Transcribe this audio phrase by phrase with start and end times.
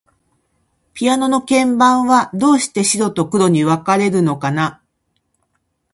[0.95, 4.81] ピアノの鍵盤は、どうして白と黒に分かれているのかな。